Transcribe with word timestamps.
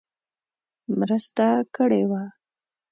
مرسته 0.99 1.47
کړې 1.75 2.01
وه. 2.09 2.23